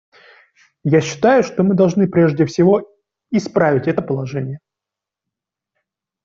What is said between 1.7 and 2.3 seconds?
должны